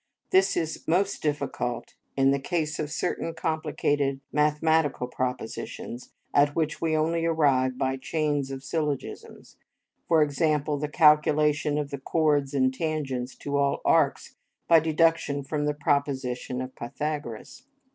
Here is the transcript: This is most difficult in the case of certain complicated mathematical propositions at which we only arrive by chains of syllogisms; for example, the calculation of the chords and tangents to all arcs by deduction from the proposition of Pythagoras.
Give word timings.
This 0.31 0.57
is 0.57 0.83
most 0.87 1.21
difficult 1.21 1.93
in 2.17 2.31
the 2.31 2.39
case 2.39 2.79
of 2.79 2.91
certain 2.91 3.35
complicated 3.35 4.19
mathematical 4.31 5.05
propositions 5.05 6.11
at 6.33 6.55
which 6.55 6.81
we 6.81 6.97
only 6.97 7.23
arrive 7.23 7.77
by 7.77 7.97
chains 7.97 8.49
of 8.49 8.63
syllogisms; 8.63 9.57
for 10.07 10.23
example, 10.23 10.79
the 10.79 10.89
calculation 10.89 11.77
of 11.77 11.91
the 11.91 11.99
chords 11.99 12.55
and 12.55 12.73
tangents 12.73 13.35
to 13.35 13.57
all 13.57 13.79
arcs 13.85 14.37
by 14.67 14.79
deduction 14.79 15.43
from 15.43 15.65
the 15.65 15.75
proposition 15.75 16.63
of 16.63 16.75
Pythagoras. 16.75 17.65